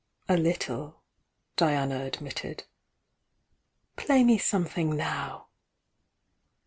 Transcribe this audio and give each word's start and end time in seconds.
"A 0.27 0.35
little," 0.35 1.03
Diana 1.55 2.03
admitted. 2.05 2.63
"Play 3.97 4.23
me 4.23 4.39
something 4.39 4.95
now!" 4.95 5.49